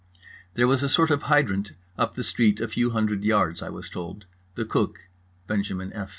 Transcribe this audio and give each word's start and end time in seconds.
There 0.55 0.65
was 0.67 0.81
a 0.81 0.89
sort 0.89 1.11
of 1.11 1.21
hydrant 1.29 1.73
up 1.95 2.15
the 2.15 2.23
street 2.23 2.59
a 2.59 2.67
few 2.67 2.89
hundred 2.89 3.23
yards, 3.23 3.61
I 3.61 3.69
was 3.69 3.87
told. 3.87 4.25
The 4.55 4.65
cook 4.65 5.09
(Benjamin 5.45 5.93
F. 5.93 6.09